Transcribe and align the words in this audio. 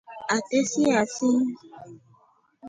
Ate 0.35 0.59
siasii. 0.71 1.41